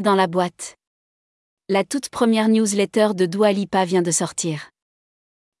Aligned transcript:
Dans 0.00 0.16
la 0.16 0.26
boîte. 0.26 0.76
La 1.68 1.84
toute 1.84 2.08
première 2.08 2.48
newsletter 2.48 3.10
de 3.14 3.26
Dua 3.26 3.52
Lipa 3.52 3.84
vient 3.84 4.02
de 4.02 4.10
sortir. 4.10 4.70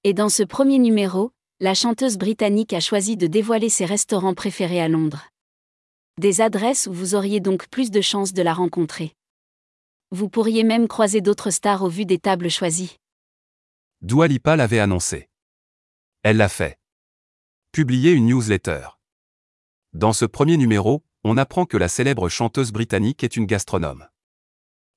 Et 0.02 0.12
dans 0.12 0.28
ce 0.28 0.42
premier 0.42 0.78
numéro, 0.78 1.30
la 1.60 1.72
chanteuse 1.72 2.18
britannique 2.18 2.72
a 2.72 2.80
choisi 2.80 3.16
de 3.16 3.28
dévoiler 3.28 3.68
ses 3.68 3.84
restaurants 3.84 4.34
préférés 4.34 4.80
à 4.80 4.88
Londres. 4.88 5.28
Des 6.18 6.40
adresses 6.40 6.88
où 6.88 6.92
vous 6.92 7.14
auriez 7.14 7.38
donc 7.38 7.68
plus 7.68 7.92
de 7.92 8.00
chances 8.00 8.32
de 8.32 8.42
la 8.42 8.52
rencontrer. 8.52 9.12
Vous 10.10 10.28
pourriez 10.28 10.64
même 10.64 10.88
croiser 10.88 11.20
d'autres 11.20 11.50
stars 11.50 11.84
au 11.84 11.88
vu 11.88 12.04
des 12.04 12.18
tables 12.18 12.50
choisies. 12.50 12.96
Dua 14.02 14.26
Lipa 14.26 14.56
l'avait 14.56 14.80
annoncé. 14.80 15.28
Elle 16.24 16.38
l'a 16.38 16.48
fait. 16.48 16.76
Publier 17.70 18.10
une 18.10 18.26
newsletter. 18.26 18.88
Dans 19.92 20.12
ce 20.12 20.24
premier 20.24 20.56
numéro, 20.56 21.04
on 21.22 21.36
apprend 21.36 21.66
que 21.66 21.76
la 21.76 21.88
célèbre 21.88 22.28
chanteuse 22.28 22.72
britannique 22.72 23.22
est 23.22 23.36
une 23.36 23.46
gastronome. 23.46 24.08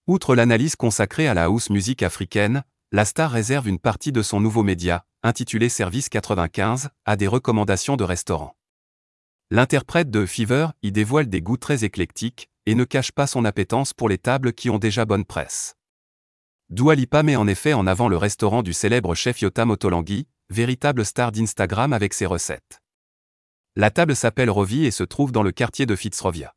Outre 0.07 0.35
l'analyse 0.35 0.77
consacrée 0.77 1.27
à 1.27 1.33
la 1.33 1.45
house 1.45 1.69
musique 1.69 2.01
africaine, 2.01 2.63
la 2.93 3.03
star 3.03 3.29
réserve 3.29 3.67
une 3.67 3.77
partie 3.77 4.13
de 4.13 4.21
son 4.21 4.39
nouveau 4.39 4.63
média, 4.63 5.05
intitulé 5.21 5.67
Service 5.67 6.07
95, 6.07 6.89
à 7.03 7.17
des 7.17 7.27
recommandations 7.27 7.97
de 7.97 8.05
restaurants. 8.05 8.55
L'interprète 9.51 10.09
de 10.09 10.25
Fever 10.25 10.67
y 10.81 10.93
dévoile 10.93 11.27
des 11.27 11.41
goûts 11.41 11.57
très 11.57 11.83
éclectiques 11.83 12.49
et 12.65 12.73
ne 12.73 12.85
cache 12.85 13.11
pas 13.11 13.27
son 13.27 13.43
appétence 13.43 13.93
pour 13.93 14.07
les 14.07 14.17
tables 14.17 14.53
qui 14.53 14.69
ont 14.69 14.77
déjà 14.77 15.03
bonne 15.03 15.25
presse. 15.25 15.75
Dua 16.69 16.95
Lipa 16.95 17.21
met 17.21 17.35
en 17.35 17.47
effet 17.47 17.73
en 17.73 17.85
avant 17.85 18.07
le 18.07 18.15
restaurant 18.15 18.63
du 18.63 18.71
célèbre 18.71 19.13
chef 19.13 19.41
Yotam 19.41 19.71
Ottolenghi, 19.71 20.25
véritable 20.49 21.03
star 21.03 21.33
d'Instagram 21.33 21.91
avec 21.91 22.13
ses 22.13 22.25
recettes. 22.25 22.81
La 23.75 23.91
table 23.91 24.15
s'appelle 24.15 24.49
Rovi 24.49 24.85
et 24.85 24.91
se 24.91 25.03
trouve 25.03 25.33
dans 25.33 25.43
le 25.43 25.51
quartier 25.51 25.85
de 25.85 25.97
Fitzrovia. 25.97 26.55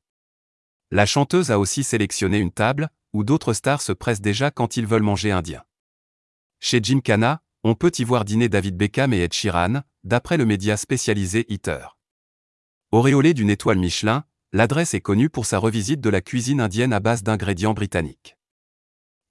La 0.93 1.05
chanteuse 1.07 1.51
a 1.51 1.59
aussi 1.59 1.83
sélectionné 1.83 2.39
une 2.39 2.53
table, 2.53 2.91
où 3.13 3.25
d'autres 3.25 3.53
stars 3.53 3.83
se 3.83 3.93
pressent 3.93 4.21
déjà 4.21 4.51
quand 4.51 4.77
ils 4.77 4.87
veulent 4.87 5.03
manger 5.03 5.31
indien. 5.31 5.63
Chez 6.61 6.81
Gymkhana, 6.83 7.43
on 7.63 7.75
peut 7.75 7.93
y 7.99 8.05
voir 8.05 8.25
dîner 8.25 8.49
David 8.49 8.77
Beckham 8.77 9.13
et 9.13 9.21
Ed 9.21 9.33
Sheeran, 9.33 9.83
d'après 10.05 10.37
le 10.37 10.47
média 10.47 10.77
spécialisé 10.77 11.53
Eater. 11.53 11.99
Auréolé 12.93 13.35
d'une 13.35 13.51
étoile 13.51 13.79
Michelin, 13.79 14.25
l'adresse 14.53 14.95
est 14.95 15.01
connue 15.01 15.31
pour 15.31 15.47
sa 15.47 15.59
revisite 15.59 16.01
de 16.01 16.11
la 16.11 16.21
cuisine 16.21 16.61
indienne 16.61 16.93
à 16.93 17.01
base 17.01 17.23
d'ingrédients 17.23 17.75
britanniques. 17.75 18.37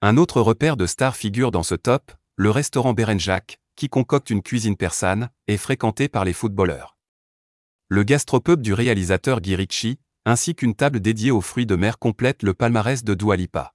Un 0.02 0.16
autre 0.16 0.42
repère 0.42 0.78
de 0.78 0.86
star 0.86 1.16
figure 1.16 1.52
dans 1.52 1.64
ce 1.64 1.76
top, 1.76 2.12
le 2.36 2.52
restaurant 2.52 2.94
Berenjak, 2.94 3.60
qui 3.76 3.90
concocte 3.90 4.30
une 4.30 4.42
cuisine 4.42 4.78
persane, 4.78 5.30
est 5.48 5.58
fréquenté 5.58 6.08
par 6.08 6.24
les 6.24 6.34
footballeurs. 6.34 6.98
Le 7.90 8.04
gastropub 8.04 8.62
du 8.62 8.74
réalisateur 8.74 9.42
Guy 9.42 9.56
Ritchie, 9.56 10.00
ainsi 10.26 10.56
qu'une 10.56 10.76
table 10.76 11.00
dédiée 11.00 11.32
aux 11.32 11.42
fruits 11.42 11.66
de 11.66 11.76
mer 11.76 12.00
complète 12.00 12.44
le 12.44 12.54
palmarès 12.54 13.04
de 13.04 13.14
Dua 13.14 13.36
Lipa. 13.36 13.74